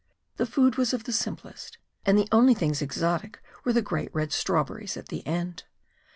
[0.37, 4.31] The food was of the simplest, and the only things exotic were the great red
[4.33, 5.65] strawberries at the end.